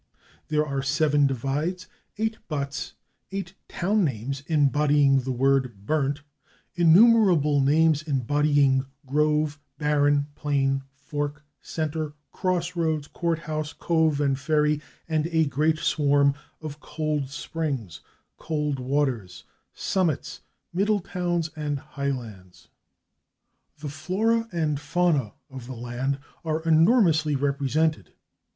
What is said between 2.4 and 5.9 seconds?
/Buttes/, eight town names embodying the word